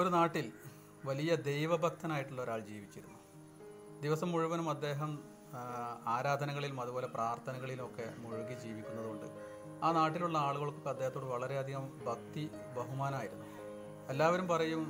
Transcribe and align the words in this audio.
ഒരു 0.00 0.08
നാട്ടിൽ 0.08 0.46
വലിയ 1.04 1.34
ദൈവഭക്തനായിട്ടുള്ള 1.34 2.42
ഒരാൾ 2.42 2.60
ജീവിച്ചിരുന്നു. 2.60 3.18
ദിവസം 4.02 4.32
മുഴുവനും 4.32 4.70
അദ്ദേഹം 4.70 5.10
ആരാധനകളിലും 6.06 6.80
അതുപോലെ 6.80 7.06
പ്രാർത്ഥനകളിലുമൊക്കെ 7.06 8.06
മുഴുകി 8.18 8.56
ജീവിക്കുന്നതുകൊണ്ട് 8.64 9.26
ആ 9.84 9.92
നാട്ടിലുള്ള 9.92 10.38
ആളുകൾക്കൊക്കെ 10.38 10.90
അദ്ദേഹത്തോട് 10.90 11.26
വളരെയധികം 11.26 11.84
ഭക്തി 12.06 12.44
ബഹുമാനമായിരുന്നു. 12.76 13.46
എല്ലാവരും 14.08 14.48
പറയും 14.48 14.82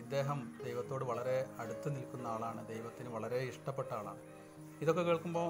ഇദ്ദേഹം 0.00 0.38
ദൈവത്തോട് 0.64 1.04
വളരെ 1.04 1.38
അടുത്ത് 1.58 1.88
നിൽക്കുന്ന 1.96 2.26
ആളാണ് 2.26 2.68
ദൈവത്തിന് 2.68 3.08
വളരെ 3.08 3.38
ഇഷ്ടപ്പെട്ട 3.52 3.90
ആളാണ്. 3.92 4.20
ഇതൊക്കെ 4.82 5.02
കേൾക്കുമ്പോൾ 5.02 5.48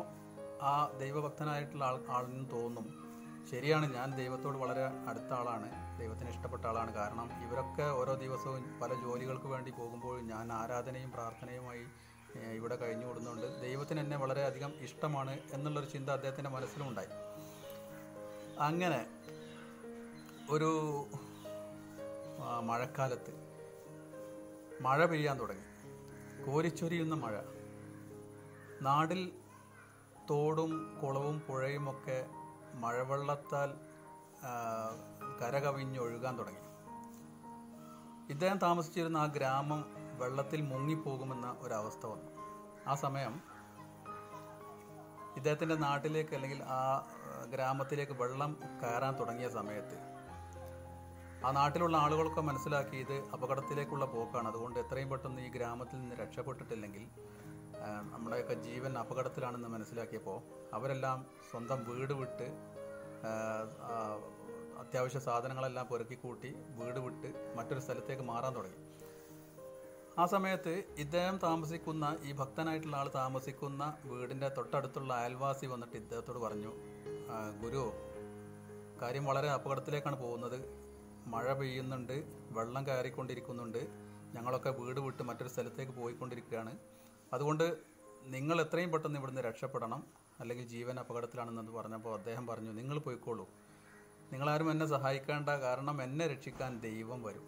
ആ 0.62 0.74
ദൈവഭക്തനായിട്ടുള്ള 1.02 1.84
ആൾ 1.84 1.98
ആളിനും 2.16 2.44
തോന്നും 2.54 3.05
ശരിയാണ് 3.50 3.94
ഞാൻ 3.94 4.14
ദൈവത്തോട് 4.16 4.58
വളരെ 4.58 4.86
അടുത്ത 5.08 5.32
ആളാണ് 5.32 5.98
ദൈവത്തിന് 6.00 6.30
ഇഷ്ടപ്പെട്ട 6.30 6.64
ആളാണ്. 6.66 6.94
കാരണം 6.94 7.28
ഇവരൊക്കെ 7.46 7.82
ഓരോ 7.82 8.14
ദിവസവും 8.14 8.80
പല 8.80 8.94
ജോലികൾക്ക് 8.94 9.46
വേണ്ടി 9.46 9.70
പോകുമ്പോൾ 9.70 10.20
ഞാൻ 10.20 10.52
ആരാധനയും 10.52 11.10
പ്രാർത്ഥനയുമായി 11.12 11.84
ഇവിടെ 12.52 12.76
കഴിഞ്ഞു 12.76 13.06
കൂടുന്നുണ്ട്. 13.06 13.62
ദൈവത്തിന് 13.62 14.00
എന്നെ 14.00 14.16
വളരെയധികം 14.16 14.72
ഇഷ്ടമാണ് 14.80 15.38
എന്നുള്ളൊരു 15.52 15.86
ചിന്ത 15.86 16.10
അദ്ദേഹത്തിന്റെ 16.10 16.50
മനസ്സിലുണ്ടായി 16.50 17.08
അങ്ങനെ 18.60 19.06
ഒരു 20.50 20.70
മഴക്കാലത്ത് 22.62 23.32
മഴ 24.80 25.04
പെയ്യാൻ 25.06 25.40
തുടങ്ങി. 25.40 25.64
കോരിച്ചൊരിയുന്ന 26.46 27.14
മഴ. 27.14 27.42
നാടിൽ 28.82 29.32
തോടും 30.30 31.00
കുളവും 31.02 31.40
പുഴയുമൊക്കെ 31.40 32.26
മഴവെള്ളത്താൽ 32.82 33.70
കരകവിഞ്ഞൊഴുകാൻ 35.40 36.34
തുടങ്ങി. 36.38 36.62
ഇദ്ദേഹം 38.30 38.58
താമസിച്ചിരുന്ന 38.58 39.16
ആ 39.16 39.26
ഗ്രാമം 39.26 39.82
വെള്ളത്തിൽ 40.20 40.60
മുങ്ങിപ്പോകുമെന്ന 40.62 41.56
ഒരവസ്ഥ 41.60 42.06
വന്നു. 42.06 42.30
ആ 42.88 42.94
സമയം 42.94 43.34
ഇദ്ദേഹത്തിന്റെ 45.36 45.74
നാട്ടിലേക്ക് 45.74 46.34
അല്ലെങ്കിൽ 46.34 46.60
ആ 46.64 46.82
ഗ്രാമത്തിലേക്ക് 47.54 48.12
വെള്ളം 48.12 48.52
കയറാൻ 48.82 49.14
തുടങ്ങിയ 49.18 49.48
സമയത്ത് 49.48 49.96
ആ 51.46 51.50
നാട്ടിലുള്ള 51.50 51.96
ആളുകളൊക്കെ 51.96 52.40
മനസ്സിലാക്കി 52.40 52.96
ഇത് 52.96 53.16
അപകടത്തിലേക്കുള്ള 53.32 54.04
പോക്കാണ്. 54.04 54.48
അതുകൊണ്ട് 54.48 54.78
എത്രയും 54.78 55.10
പെട്ടെന്ന് 55.10 55.42
ഈ 55.42 55.48
ഗ്രാമത്തിൽ 55.48 55.98
നിന്ന് 56.00 56.16
രക്ഷപ്പെട്ടിട്ടില്ലെങ്കിൽ 56.16 57.04
നമ്മുടെയൊക്കെ 58.12 58.54
ജീവൻ 58.54 58.98
അപകടത്തിലാണെന്ന് 58.98 59.68
മനസ്സിലാക്കിയപ്പോൾ 59.68 60.38
അവരെല്ലാം 60.74 61.26
സ്വന്തം 61.50 61.84
വീട് 61.88 62.12
വിട്ട് 62.12 62.48
അത്യാവശ്യ 64.78 65.18
സാധനങ്ങളെല്ലാം 65.18 65.88
പെറുക്കി 65.88 66.14
കൂട്ടി 66.14 66.54
വീട് 66.68 66.98
വിട്ട് 66.98 67.56
മറ്റൊരു 67.56 67.80
സ്ഥലത്തേക്ക് 67.80 68.22
മാറാൻ 68.22 68.56
തുടങ്ങി. 68.56 68.80
ആ 70.18 70.26
സമയത്ത് 70.26 70.84
ഇദ്ദേഹം 70.98 71.38
താമസിക്കുന്ന 71.42 72.16
ഈ 72.22 72.32
ഭക്തനായിട്ടുള്ള 72.32 72.96
ആൾ 72.96 73.10
താമസിക്കുന്ന 73.14 73.98
വീടിന്റെ 74.04 74.48
തൊട്ടടുത്തുള്ള 74.48 75.14
അയൽവാസി 75.14 75.66
വന്നിട്ട് 75.66 75.96
ഇദ്ദേഹത്തോട് 75.96 76.38
പറഞ്ഞു 76.38 76.72
"ആ, 77.30 77.50
ഗുരു 77.62 77.92
കാര്യം 79.02 79.24
വളരെ 79.24 79.50
അപകടത്തിലേക്കാണ് 79.50 80.20
പോകുന്നത്. 80.20 80.58
മഴ 81.26 81.52
പെയ്യുന്നുണ്ട് 81.52 82.24
വെള്ളം 82.50 82.86
കയറിക്കൊണ്ടിരിക്കുന്നുണ്ട്. 82.86 83.78
ഞങ്ങളൊക്കെ 84.34 84.70
വീട് 84.70 85.00
വിട്ട് 85.00 85.22
മറ്റൊരു 85.22 85.48
സ്ഥലത്തേക്ക് 85.48 85.92
പോയിക്കൊണ്ടിരിക്കുകയാണ്. 85.92 86.72
അതുകൊണ്ട് 87.32 87.76
നിങ്ങൾ 88.24 88.60
എത്രയും 88.60 88.90
പെട്ടെന്ന് 88.92 89.18
ഇവിടുന്ന് 89.18 89.40
രക്ഷപ്പെടണം. 89.40 90.06
അല്ലെങ്കിൽ 90.40 90.66
ജീവൻ 90.66 91.00
അപകടത്തിലാണെന്ന് 91.00 91.72
പറഞ്ഞപ്പോൾ 91.72 92.14
അദ്ദേഹം 92.14 92.46
പറഞ്ഞു 92.46 92.72
നിങ്ങൾ 92.72 92.98
പോയിക്കോളൂ. 92.98 93.48
നിങ്ങളാരും 94.32 94.70
എന്നെ 94.70 94.86
സഹായിക്കേണ്ട 94.86 95.48
കാരണം 95.48 96.02
എന്നെ 96.02 96.26
രക്ഷിക്കാൻ 96.26 96.80
ദൈവം 96.80 97.22
വരും. 97.22 97.46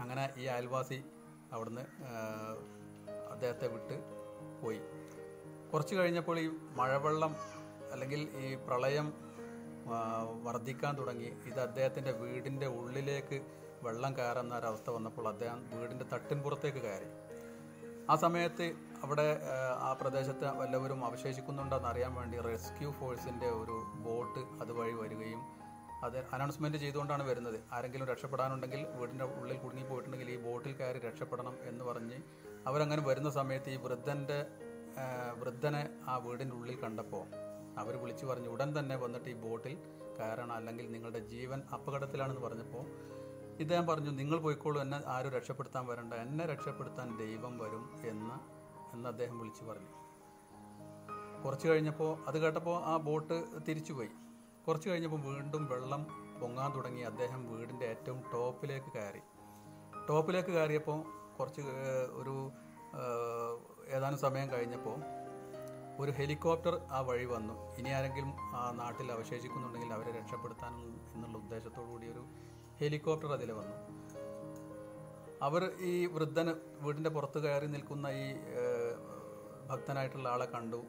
അങ്ങനെ 0.00 0.34
ഈ 0.36 0.44
അയൽവാസി 0.44 1.04
അവിടുന്ന് 1.52 1.84
അദ്ദേഹത്തെ 3.32 3.66
വിട്ട് 3.66 3.96
പോയി. 4.62 4.80
കുറച്ച് 5.72 5.94
കഴിഞ്ഞപ്പോൾ 5.94 6.38
ഈ 6.38 6.48
മഴവെള്ളം 6.76 7.36
അല്ലെങ്കിൽ 7.92 8.20
ഈ 8.36 8.54
പ്രളയം 8.54 9.12
വർദ്ധിക്കാൻ 10.42 10.98
തുടങ്ങി. 10.98 11.24
ഇത് 11.24 11.60
അദ്ദേഹത്തിന്റെ 11.60 12.12
വീടിന്റെ 12.12 12.66
ഉള്ളിലേക്ക് 12.66 13.46
വെള്ളം 13.82 14.16
കയറുന്ന 14.16 14.58
ഒരവസ്ഥ 14.58 14.90
വന്നപ്പോൾ 14.90 15.28
അദ്ദേഹം 15.28 15.80
വീടിന്റെ 15.80 16.04
തട്ടിൻപുറത്തേക്ക് 16.12 16.78
കയറി. 16.78 17.23
ആ 18.08 18.16
സമയത്ത് 18.16 18.66
അവിടെ 19.04 19.26
ആ, 19.78 19.90
പ്രദേശത്ത് 20.00 20.46
വല്ലവരും 20.58 21.00
അവശേഷിക്കുന്നുണ്ടെന്ന് 21.04 21.88
അറിയാൻ 21.90 22.12
വേണ്ടി 22.14 22.36
റെസ്ക്യൂ 22.46 22.90
ഫോഴ്സിന്റെ 22.92 23.48
ഒരു 23.60 23.76
ബോട്ട് 24.04 24.42
അതുവഴി 24.62 24.94
വരികയും 25.00 25.40
അത് 26.04 26.18
അനൗൺസ്മെന്റ് 26.32 26.78
ചെയ്തുകൊണ്ടാണ് 26.78 27.24
വരുന്നത്. 27.28 27.58
ആരെങ്കിലും 27.72 28.06
രക്ഷപ്പെടാനുണ്ടെങ്കിൽ 28.08 28.80
വീടിന്റെ 28.96 29.26
ഉള്ളിൽ 29.34 29.56
കുടുങ്ങി 29.56 29.84
പോയിട്ടുണ്ടെങ്കിൽ 29.84 30.30
ഈ 30.30 30.38
ബോട്ടിൽ 30.44 30.72
കയറി 30.74 31.00
രക്ഷപ്പെടണം 31.00 31.54
എന്ന് 31.70 31.84
പറഞ്ഞ് 31.84 32.18
അവരങ്ങനെ 32.66 33.02
വരുന്ന 33.02 33.30
സമയത്ത് 33.30 33.70
ഈ 33.70 33.80
വൃദ്ധന്റെ 33.84 34.38
വൃദ്ധനെ 35.40 35.82
ആ 36.06 36.16
വീടിന്റെ 36.18 36.54
ഉള്ളിൽ 36.56 36.76
കണ്ടപ്പോൾ 36.76 37.24
അവർ 37.76 37.94
വിളിച്ചു 38.02 38.24
പറഞ്ഞു 38.26 38.50
ഉടൻ 38.50 38.70
തന്നെ 38.78 38.96
വന്നിട്ട് 38.96 39.28
ഈ 39.30 39.38
ബോട്ടിൽ 39.44 39.74
കയറണം. 40.18 40.54
അല്ലെങ്കിൽ 40.56 40.86
നിങ്ങളുടെ 40.92 41.20
ജീവൻ 41.32 41.60
അപകടത്തിലാണെന്ന് 41.74 42.42
പറഞ്ഞപ്പോൾ 42.42 42.84
ഇദ്ദേഹം 43.60 43.86
പറഞ്ഞു 43.86 44.10
നിങ്ങൾ 44.10 44.38
പോയിക്കോളൂ 44.38 44.82
എന്നെ 44.82 45.02
ആരും 45.06 45.32
രക്ഷപ്പെടുത്താൻ 45.32 45.86
വരണ്ട 45.86 46.14
എന്നെ 46.14 46.46
രക്ഷപ്പെടുത്താൻ 46.46 47.16
ദൈവം 47.16 47.58
വരും 47.58 48.00
എന്ന് 48.08 48.34
എന്ന് 48.94 49.08
അദ്ദേഹം 49.08 49.38
വിളിച്ചു 49.38 49.64
പറഞ്ഞു. 49.64 49.88
കുറച്ച് 51.44 51.68
കഴിഞ്ഞപ്പോൾ 51.68 52.18
അത് 52.26 52.38
കേട്ടപ്പോൾ 52.38 52.82
ആ 52.84 52.96
ബോട്ട് 52.96 53.44
തിരിച്ചുപോയി. 53.68 54.08
കുറച്ച് 54.68 54.88
കഴിഞ്ഞപ്പോൾ 54.88 55.20
വീണ്ടും 55.20 55.66
വെള്ളം 55.66 56.06
പൊങ്ങാൻ 56.40 56.76
തുടങ്ങി 56.76 57.00
അദ്ദേഹം 57.00 57.58
വീടിന്റെ 57.58 57.86
ഏറ്റവും 57.86 58.22
ടോപ്പിലേക്ക് 58.32 58.92
കയറി. 58.92 59.22
ടോപ്പിലേക്ക് 60.08 60.48
കയറിയപ്പോൾ 60.48 61.04
കുറച്ച് 61.38 61.60
ഒരു 62.12 62.50
ഏതാനും 63.88 64.18
സമയം 64.18 64.50
കഴിഞ്ഞപ്പോൾ 64.50 64.98
ഒരു 65.98 66.10
ഹെലികോപ്റ്റർ 66.10 66.80
ആ 66.90 67.00
വഴി 67.00 67.24
വന്നു. 67.24 67.74
ഇനി 67.74 67.88
ആരെങ്കിലും 67.88 68.30
ആ 68.56 68.70
നാട്ടിൽ 68.70 69.12
അവശേഷിക്കുന്നുണ്ടെങ്കിൽ 69.12 69.92
അവരെ 69.92 70.20
രക്ഷപ്പെടുത്താൻ 70.20 70.72
എന്നുള്ള 71.14 71.38
ഉദ്ദേശത്തോടു 71.38 71.90
കൂടി 71.90 72.08
ഒരു 72.08 72.24
ഹെലികോപ്റ്റർ 72.80 73.32
അതിൽ 73.32 73.52
വന്നു. 73.52 73.76
അവർ 75.42 75.62
ഈ 75.80 76.06
വൃദ്ധന് 76.06 76.52
വീടിന്റെ 76.84 77.10
പുറത്ത് 77.10 77.38
കയറി 77.38 77.66
നിൽക്കുന്ന 77.66 78.06
ഈ 78.06 78.26
ഭക്തനായിട്ടുള്ള 79.70 80.28
ആളെ 80.28 80.46
കണ്ടു. 80.46 80.80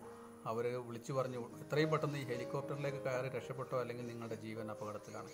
അവർ 0.45 0.65
വിളിച്ചു 0.87 1.13
പറഞ്ഞു 1.13 1.39
എത്രയും 1.59 1.91
പെട്ടെന്ന് 1.91 2.19
ഈ 2.19 2.23
ഹെലികോപ്റ്ററിലേക്ക് 2.23 2.97
കയറി 2.97 3.29
രക്ഷപ്പെട്ടോ 3.29 3.79
അല്ലെങ്കിൽ 3.79 4.07
നിങ്ങളുടെ 4.07 4.35
ജീവൻ 4.35 4.71
അപകടത്തിലാണ്. 4.71 5.29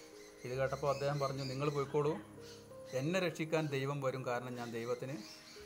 ഇത് 0.46 0.54
കേട്ടപ്പോൾ 0.58 0.90
അദ്ദേഹം 0.94 1.20
പറഞ്ഞു 1.20 1.44
നിങ്ങൾ 1.44 1.70
പോയിക്കോളൂ. 1.70 2.14
എന്നെ 2.94 3.20
രക്ഷിക്കാൻ 3.20 3.68
ദൈവം 3.68 4.02
വരും. 4.02 4.26
കാരണം 4.26 4.56
ഞാൻ 4.56 4.72
ദൈവത്തിന് 4.72 5.16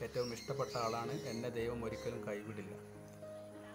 ഏറ്റവും 0.04 0.34
ഇഷ്ടപ്പെട്ട 0.34 0.78
ആളാണ്. 0.78 1.12
എന്നെ 1.12 1.50
ദൈവം 1.50 1.86
ഒരിക്കലും 1.86 2.28
കൈവിടില്ല. 2.28 2.76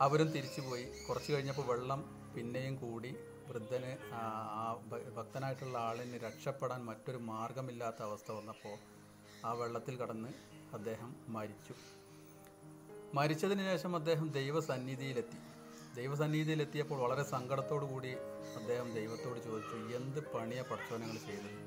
അവരും 0.01 0.29
തിരിച്ചുപോയി. 0.31 0.87
കുറച്ച് 1.09 1.33
കഴിഞ്ഞപ്പോൾ 1.33 1.67
വെള്ളം 1.67 2.01
പിന്നെയും 2.35 2.77
കൂടി 2.77 3.17
വൃദ്ധന് 3.51 3.93
ഭക്തനായിട്ടുള്ള 5.17 5.77
ആളിന് 5.79 6.19
രക്ഷപ്പെടാൻ 6.25 6.81
മറ്റൊരു 6.85 7.21
മാർഗമില്ലാത്ത 7.31 8.01
അവസ്ഥ 8.09 8.31
വന്നപ്പോൾ 8.33 8.77
ആ 9.47 9.53
വെള്ളത്തിൽ 9.61 9.95
കടന്ന് 10.01 10.31
അദ്ദേഹം 10.75 11.11
മരിച്ചു. 11.29 11.75
മരിച്ചതിന് 13.15 13.65
ശേഷം 13.71 13.97
അദ്ദേഹം 13.97 14.27
ദൈവസന്നിധിയിലെത്തി. 14.33 15.39
ദൈവസന്നിധിയിലെത്തിയപ്പോൾ 15.97 16.99
വളരെ 17.01 17.23
സങ്കടത്തോടു 17.23 17.85
കൂടി 17.85 18.13
അദ്ദേഹം 18.59 18.89
ദൈവത്തോട് 18.99 19.41
ചോദിച്ചു 19.49 19.77
എന്ത് 19.99 20.21
പണിയ 20.35 20.61
പഠിച്ചവനങ്ങൾ 20.63 21.19
ചെയ്തത്? 21.29 21.59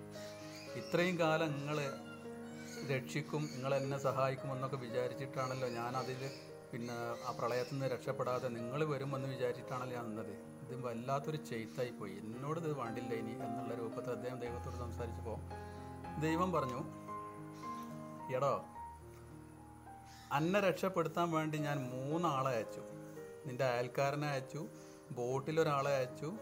ഇത്രയും 0.82 1.20
കാലം 1.20 1.52
നിങ്ങൾ 1.58 1.78
രക്ഷിക്കും 2.94 3.44
നിങ്ങൾ 3.54 3.76
എന്നെ 3.76 3.98
സഹായിക്കുമെന്നൊക്കെ 3.98 4.78
വിചാരിച്ചിട്ടാണല്ലോ 4.86 5.68
ഞാൻ 5.80 5.98
അതിൽ 5.98 6.22
പിന്നെ 6.72 6.96
ആ 7.28 7.32
പ്രളയത്തിൽ 7.40 7.76
നിന്ന് 7.76 7.90
രക്ഷപ്പെടാതെ 7.96 8.48
നിങ്ങൾ 8.58 8.80
വരുമെന്ന് 8.94 9.28
വിചാരിച്ചിട്ടാണല്ലോ 9.36 9.96
ഞാൻ 9.98 10.08
നിന്നത്. 10.10 10.34
ഇത് 10.66 10.86
വല്ലാത്തൊരു 10.86 11.38
ചെയ്ത്തായി 11.38 11.90
പോയി 11.90 12.12
എന്നോട് 12.12 12.60
ഇത് 12.60 12.74
വേണ്ടില്ല 12.74 13.14
ഇനി 13.14 13.32
എന്നുള്ള 13.32 13.76
രൂപത്തിൽ 13.76 14.12
അദ്ദേഹം 14.12 14.40
ദൈവത്തോട് 14.40 14.76
സംസാരിച്ചപ്പോൾ 14.76 15.40
ദൈവം 16.22 16.52
പറഞ്ഞു 16.52 16.82
എടോ 18.36 18.66
അന്നെ 20.32 20.60
രക്ഷപ്പെടുത്താൻ 20.60 21.32
വേണ്ടി 21.32 21.58
ഞാൻ 21.58 21.90
മൂന്നാളെ 21.90 22.52
അയച്ചു. 22.56 22.82
നിന്റെ 23.46 23.66
അയൽക്കാരനെ 23.66 24.28
അയച്ചു 24.28 24.68
ബോട്ടിൽ 25.12 25.60
ഒരാളെ 25.60 25.92
അയച്ചു 25.92 26.34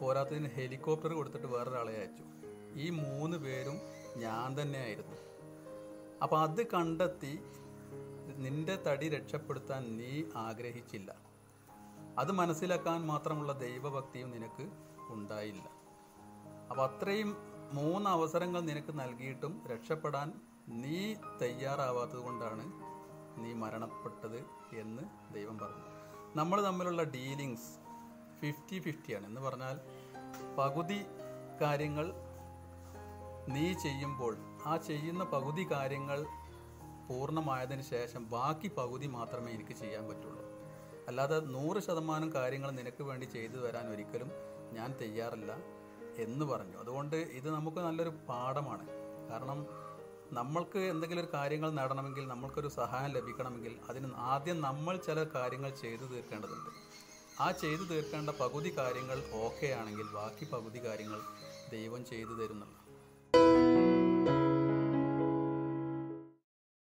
പോരാത്തതിന് 0.00 0.48
ഹെലികോപ്റ്റർ 0.48 1.12
കൊടുത്തിട്ട് 1.12 1.46
വേറൊരാളെ 1.46 1.98
അയച്ചു. 1.98 2.22
ഈ 2.78 2.90
മൂന്ന് 2.90 3.36
പേരും 3.36 3.80
ഞാൻ 4.16 4.62
തന്നെയായിരുന്നു. 4.62 5.16
അപ്പം 6.22 6.42
അത് 6.42 6.66
കണ്ടെത്തി 6.66 7.38
നിന്റെ 8.36 8.76
തടി 8.86 9.08
രക്ഷപ്പെടുത്താൻ 9.08 9.96
നീ 9.96 10.22
ആഗ്രഹിച്ചില്ല. 10.36 11.31
അത് 12.18 12.32
മനസ്സിലാക്കാൻ 12.32 13.06
മാത്രമുള്ള 13.06 13.52
ദൈവഭക്തിയും 13.52 14.30
നിനക്ക് 14.30 14.68
ഉണ്ടായില്ല. 15.08 15.70
അപ്പം 16.70 16.84
അത്രയും 16.84 17.36
മൂന്ന് 17.72 18.10
അവസരങ്ങൾ 18.10 18.60
നിനക്ക് 18.60 18.98
നൽകിയിട്ടും 18.98 19.62
രക്ഷപ്പെടാൻ 19.66 20.32
നീ 20.68 21.14
തയ്യാറാവാത്തത് 21.14 22.18
കൊണ്ടാണ് 22.18 22.72
നീ 23.44 23.52
മരണപ്പെട്ടത് 23.52 24.44
എന്ന് 24.76 25.34
ദൈവം 25.34 25.58
പറഞ്ഞു. 25.58 25.84
നമ്മൾ 26.36 26.64
തമ്മിലുള്ള 26.64 27.02
ഡീലിങ്സ് 27.02 27.78
ഫിഫ്റ്റി 28.40 28.78
ഫിഫ്റ്റിയാണ്. 28.78 29.26
എന്ന് 29.26 29.40
പറഞ്ഞാൽ 29.40 29.80
പകുതി 30.58 31.04
കാര്യങ്ങൾ 31.60 32.12
നീ 33.48 33.72
ചെയ്യുമ്പോൾ 33.72 34.36
ആ 34.66 34.76
ചെയ്യുന്ന 34.76 35.24
പകുതി 35.24 35.70
കാര്യങ്ങൾ 35.72 36.26
പൂർണമായതിന് 37.08 37.82
ശേഷം 37.82 38.30
ബാക്കി 38.30 38.68
പകുതി 38.68 39.06
മാത്രമേ 39.06 39.52
എനിക്ക് 39.52 39.72
ചെയ്യാൻ 39.72 40.08
പറ്റുള്ളൂ. 40.08 40.51
അല്ലാതെ 41.08 41.40
നൂറ് 41.40 41.80
ശതമാനം 41.82 42.34
കാര്യങ്ങൾ 42.34 42.70
നിനക്ക് 42.70 43.02
വേണ്ടി 43.02 43.26
ചെയ്തു 43.26 43.58
തരാൻ 43.58 43.88
ഒരിക്കലും 43.88 44.30
ഞാൻ 44.72 44.94
തയ്യാറല്ല 45.00 45.52
എന്ന് 46.16 46.44
പറഞ്ഞു. 46.44 46.76
അതുകൊണ്ട് 46.78 47.16
ഇത് 47.16 47.50
നമുക്ക് 47.50 47.76
നല്ലൊരു 47.76 48.12
പാഠമാണ്. 48.28 48.86
കാരണം 49.30 49.66
നമ്മൾക്ക് 50.32 50.78
എന്തെങ്കിലും 50.78 51.22
ഒരു 51.24 51.30
കാര്യങ്ങൾ 51.34 51.70
നേടണമെങ്കിൽ 51.70 52.28
നമ്മൾക്കൊരു 52.28 52.68
സഹായം 52.68 53.10
ലഭിക്കണമെങ്കിൽ 53.10 53.74
അതിന് 53.90 54.12
ആദ്യം 54.16 54.60
നമ്മൾ 54.60 54.96
ചില 54.96 55.24
കാര്യങ്ങൾ 55.24 55.70
ചെയ്തു 55.70 56.04
തീർക്കേണ്ടതുണ്ട്. 56.04 56.70
ആ 57.40 57.50
ചെയ്തു 57.50 57.82
തീർക്കേണ്ട 57.82 58.30
പകുതി 58.30 58.78
കാര്യങ്ങൾ 58.78 59.18
ഓക്കെ 59.32 59.66
ആണെങ്കിൽ 59.66 60.06
ബാക്കി 60.06 60.44
പകുതി 60.44 60.84
കാര്യങ്ങൾ 60.84 61.20
ദൈവം 61.70 62.04
ചെയ്തു 62.04 62.30
തരുന്നുള്ളൂ 62.30 62.81